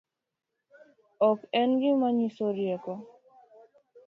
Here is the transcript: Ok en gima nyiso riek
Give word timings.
Ok 1.29 1.39
en 1.59 1.69
gima 1.81 2.07
nyiso 2.17 2.45
riek 2.57 2.85